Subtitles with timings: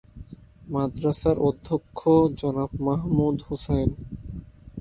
[0.67, 1.99] মাদ্রাসার অধ্যক্ষ
[2.39, 3.89] জনাব মাহমুদ হুসাইন।